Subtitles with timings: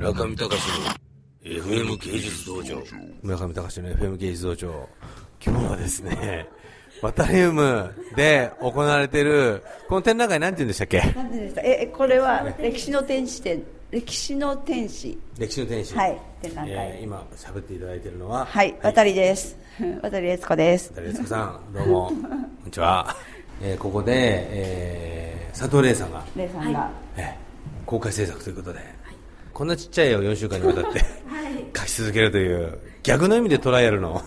[0.00, 0.54] 村上隆の
[1.44, 2.82] FM 芸術道場。
[3.22, 4.88] 村上隆の FM 芸術道場。
[5.44, 6.46] 今日はですね
[7.02, 11.00] ワタリウムで行われているこの展覧会何て言うんでしたっけ？
[11.14, 11.60] 何でした？
[11.62, 13.62] えこれは歴史の天使展。
[13.90, 15.18] 歴史の天使。
[15.38, 15.94] 歴史の天使。
[15.94, 16.18] はい。
[16.42, 18.74] 展覧会、えー今喋っていただいているのははい。
[18.82, 19.56] 渡りです。
[20.02, 20.92] 渡り悦子です。
[20.94, 22.06] 渡悦子さんどうも。
[22.08, 22.20] こん
[22.66, 23.14] にちは、
[23.62, 27.50] えーここで、えー佐藤玲さんが、レイさんが、えー
[27.84, 28.78] 公開制作ということで、
[29.60, 31.04] こんなちっちゃい絵を4週間にわたって。
[31.74, 32.78] 描き続けるという。
[33.02, 34.22] 逆の意味でトライアルの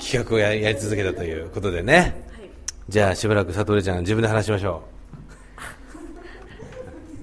[0.00, 2.26] 企画をややり続けたということでね、
[2.88, 4.82] じゃあしばらく佐藤玲ちゃん自分で話しましょ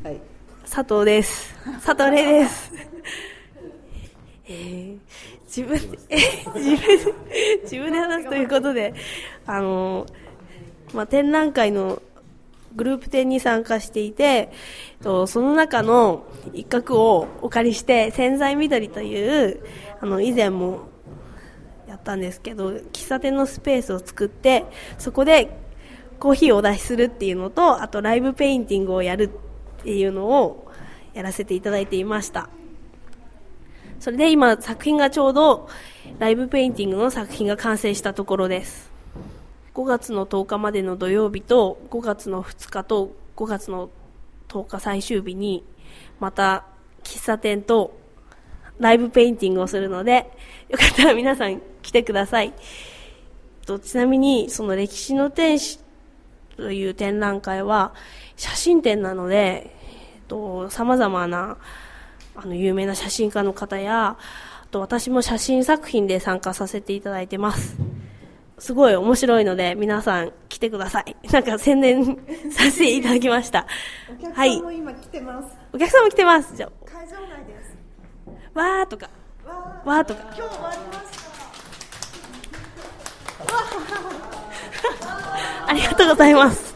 [0.02, 0.22] はい。
[0.64, 1.54] 佐藤です。
[1.86, 2.72] 佐藤玲です。
[4.48, 4.98] えー
[5.46, 7.14] 自分で、えー自分で、
[7.64, 8.94] 自分で話すということで、
[9.46, 12.02] あのーまあ、展覧会の
[12.76, 14.52] グループ展に参加していて、
[15.02, 19.62] とその中の一角をお借りして、潜在緑という、
[20.02, 20.90] あの、以前も
[21.88, 24.66] やったんですけど、喫茶店のスペースを作って、
[24.98, 25.58] そこで
[26.20, 29.32] コーヒーをお出しするっていうのと、あとライブペインティングをやる
[29.80, 30.72] っていうのを
[31.14, 32.50] やらせていただいていました。
[34.00, 35.70] それで今作品がちょうど
[36.20, 38.95] ライブペインティングの作品が完成したところです。
[39.76, 43.90] 5月の10日までの土曜日と5月の2日と5月の
[44.48, 45.66] 10日最終日に
[46.22, 46.64] また
[47.04, 47.98] 喫茶店と
[48.80, 50.32] ライブペインティングをするので
[50.70, 52.54] よかったら皆さん来てください。
[53.66, 55.80] とちなみにその歴史の天使
[56.56, 57.94] という展覧会は
[58.38, 59.76] 写真展なので、
[60.16, 61.58] えっと、様々な
[62.36, 67.76] あの有名な写真家の方や、あと私も写真作品で参加させていただいてます。
[68.66, 71.16] すごい面白いので皆さん来てください。
[71.32, 72.04] なんか宣伝
[72.50, 73.68] させていただきました。
[74.12, 75.56] お客はいさんも今来てます。
[75.72, 76.56] お客さんも来てます。
[76.56, 77.78] じゃ会場内です。
[78.56, 79.08] あ、わーとか、
[79.46, 79.54] わ
[79.86, 80.22] わーとか。
[80.24, 81.00] 今日終わりまし
[85.00, 85.68] た。
[85.68, 86.76] ありがとうございます。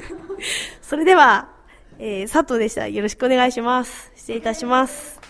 [0.80, 1.50] それでは、
[1.98, 2.88] えー佐藤でした。
[2.88, 4.10] よろしくお願いします。
[4.16, 5.20] 失礼いたします。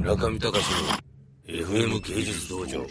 [0.00, 2.86] 中見隆の FM 芸術道場。